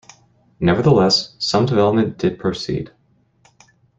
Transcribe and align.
Nevertheless, 0.59 1.35
some 1.37 1.67
development 1.67 2.17
did 2.17 2.39
proceed. 2.39 2.89